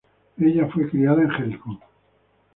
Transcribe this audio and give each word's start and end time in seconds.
Ella 0.39 0.65
fue 0.69 0.89
criada 0.89 1.21
en 1.21 1.29
Jericó. 1.29 1.79